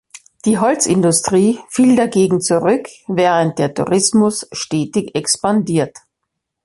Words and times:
Die 0.45 0.57
Holzindustrie 0.57 1.59
fiel 1.69 1.95
dagegen 1.95 2.41
zurück, 2.41 2.87
während 3.05 3.59
der 3.59 3.71
Tourismus 3.75 4.47
stetig 4.51 5.13
expandiert. 5.13 5.95